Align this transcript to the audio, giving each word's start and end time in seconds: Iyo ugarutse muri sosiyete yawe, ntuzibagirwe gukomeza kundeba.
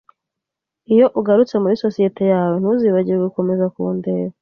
Iyo 0.93 1.05
ugarutse 1.19 1.55
muri 1.63 1.79
sosiyete 1.83 2.23
yawe, 2.33 2.55
ntuzibagirwe 2.57 3.21
gukomeza 3.27 3.65
kundeba. 3.73 4.35